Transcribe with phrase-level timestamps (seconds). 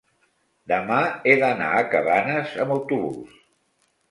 [0.71, 1.01] demà
[1.31, 3.39] he d'anar a Cabanes amb autobús.